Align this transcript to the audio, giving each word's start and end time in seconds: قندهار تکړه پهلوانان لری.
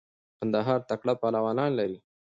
قندهار 0.39 0.79
تکړه 0.89 1.13
پهلوانان 1.21 1.71
لری. 1.79 1.97